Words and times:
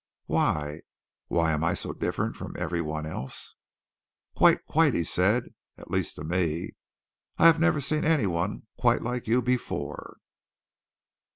"Why, 0.25 0.81
why, 1.27 1.51
am 1.51 1.63
I 1.63 1.75
so 1.75 1.93
different 1.93 2.35
from 2.35 2.55
everyone 2.57 3.05
else?" 3.05 3.53
"Quite, 4.35 4.65
quite," 4.65 4.95
he 4.95 5.03
said; 5.03 5.53
"at 5.77 5.91
least 5.91 6.15
to 6.15 6.23
me. 6.23 6.71
I 7.37 7.45
have 7.45 7.59
never 7.59 7.79
seen 7.79 8.03
anyone 8.03 8.63
quite 8.79 9.03
like 9.03 9.27
you 9.27 9.43
before." 9.43 10.17